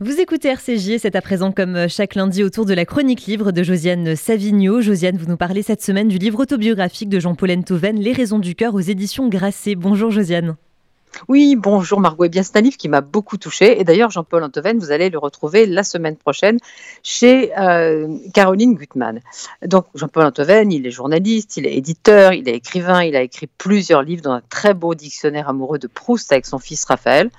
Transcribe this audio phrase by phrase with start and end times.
[0.00, 3.50] Vous écoutez RCJ c'est à présent comme euh, chaque lundi autour de la chronique livre
[3.50, 4.80] de Josiane Savigno.
[4.80, 8.54] Josiane, vous nous parlez cette semaine du livre autobiographique de Jean-Paul Enthoven, Les raisons du
[8.54, 9.74] cœur aux éditions Grasset.
[9.74, 10.56] Bonjour Josiane.
[11.28, 12.24] Oui, bonjour Margot.
[12.24, 13.80] Eh bien, c'est un livre qui m'a beaucoup touché.
[13.80, 16.58] Et d'ailleurs, Jean-Paul Enthoven, vous allez le retrouver la semaine prochaine
[17.02, 19.20] chez euh, Caroline Gutmann.
[19.66, 23.48] Donc, Jean-Paul Enthoven, il est journaliste, il est éditeur, il est écrivain, il a écrit
[23.58, 27.30] plusieurs livres dans un très beau dictionnaire amoureux de Proust avec son fils Raphaël.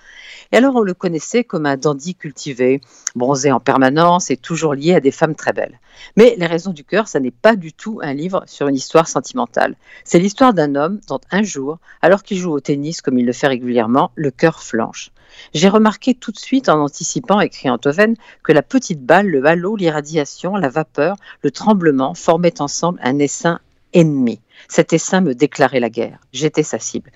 [0.52, 2.82] Et alors, on le connaissait comme un dandy cultivé,
[3.16, 5.80] bronzé en permanence et toujours lié à des femmes très belles.
[6.16, 9.08] Mais Les raisons du cœur, ça n'est pas du tout un livre sur une histoire
[9.08, 9.76] sentimentale.
[10.04, 13.34] C'est l'histoire d'un homme dont un jour, alors qu'il joue au tennis comme il le
[13.34, 15.12] fait régulièrement, le cœur flanche.
[15.54, 19.76] J'ai remarqué tout de suite, en anticipant, écrit Antoven, que la petite balle, le halo,
[19.76, 23.60] l'irradiation, la vapeur, le tremblement formaient ensemble un essaim
[23.94, 24.40] ennemi.
[24.68, 26.20] Cet essaim me déclarait la guerre.
[26.32, 27.12] J'étais sa cible.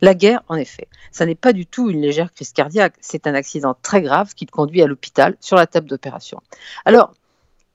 [0.00, 2.94] La guerre, en effet, ça n'est pas du tout une légère crise cardiaque.
[3.00, 6.40] C'est un accident très grave qui le conduit à l'hôpital sur la table d'opération.
[6.84, 7.14] Alors,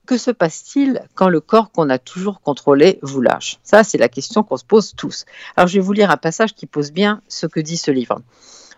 [0.06, 3.58] que se passe-t-il quand le corps qu'on a toujours contrôlé vous lâche?
[3.62, 5.24] Ça, c'est la question qu'on se pose tous.
[5.56, 8.20] Alors, je vais vous lire un passage qui pose bien ce que dit ce livre.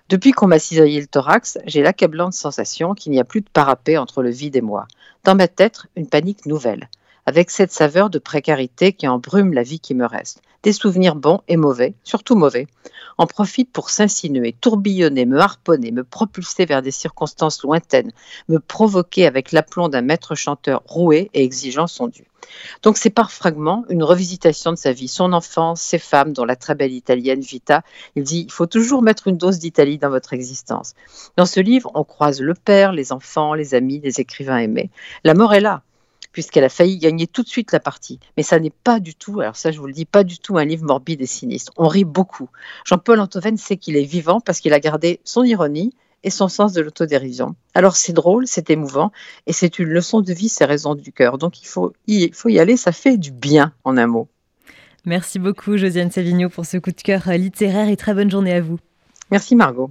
[0.08, 3.96] Depuis qu'on m'a cisaillé le thorax, j'ai l'accablante sensation qu'il n'y a plus de parapet
[3.96, 4.86] entre le vide et moi.
[5.24, 6.88] Dans ma tête, une panique nouvelle
[7.26, 10.40] avec cette saveur de précarité qui embrume la vie qui me reste.
[10.62, 12.66] Des souvenirs bons et mauvais, surtout mauvais,
[13.18, 18.12] en profitent pour s'insinuer, tourbillonner, me harponner, me propulser vers des circonstances lointaines,
[18.48, 22.26] me provoquer avec l'aplomb d'un maître chanteur roué et exigeant son dû.
[22.82, 26.56] Donc c'est par fragments une revisitation de sa vie, son enfance, ses femmes, dont la
[26.56, 27.82] très belle italienne Vita.
[28.14, 30.94] Il dit il faut toujours mettre une dose d'Italie dans votre existence.
[31.36, 34.90] Dans ce livre, on croise le père, les enfants, les amis, les écrivains aimés.
[35.24, 35.82] La mort est là,
[36.36, 38.20] puisqu'elle a failli gagner tout de suite la partie.
[38.36, 40.58] Mais ça n'est pas du tout, alors ça je vous le dis, pas du tout
[40.58, 41.72] un livre morbide et sinistre.
[41.78, 42.50] On rit beaucoup.
[42.84, 46.74] Jean-Paul Antoven sait qu'il est vivant parce qu'il a gardé son ironie et son sens
[46.74, 47.56] de l'autodérision.
[47.72, 49.12] Alors c'est drôle, c'est émouvant
[49.46, 51.38] et c'est une leçon de vie, c'est raison du cœur.
[51.38, 54.28] Donc il faut, il faut y aller, ça fait du bien en un mot.
[55.06, 58.60] Merci beaucoup Josiane Savigno pour ce coup de cœur littéraire et très bonne journée à
[58.60, 58.78] vous.
[59.30, 59.90] Merci Margot.